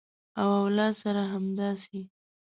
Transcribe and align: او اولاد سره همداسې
او 0.39 0.49
اولاد 0.61 0.93
سره 1.01 1.21
همداسې 1.33 1.99